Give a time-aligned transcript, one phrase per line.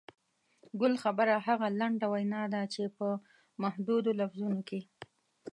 [0.79, 3.07] ګل خبره هغه لنډه وینا ده چې په
[3.63, 4.79] محدودو لفظونو کې.